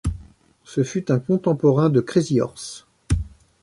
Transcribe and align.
Ce 0.63 0.83
fut 0.83 1.11
un 1.11 1.19
contemporain 1.19 1.91
de 1.91 2.01
Crazy 2.01 2.41
Horse. 2.41 2.87